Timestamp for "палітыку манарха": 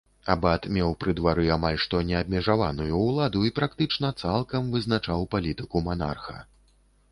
5.37-6.37